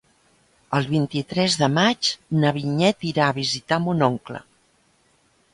[0.77, 2.11] El vint-i-tres de maig
[2.45, 4.43] na Vinyet irà a visitar mon oncle.